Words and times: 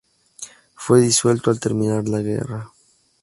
Fue 0.73 0.99
disuelto 0.99 1.51
al 1.51 1.59
terminar 1.59 2.07
la 2.09 2.21
guerra. 2.23 2.71